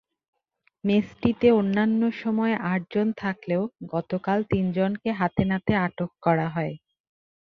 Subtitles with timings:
[0.83, 3.61] মেসটিতে অন্যান্য সময় আটজন থাকলেও
[3.91, 6.73] গতকাল তিনজনকে হাতেনাতে আটক করা হয়।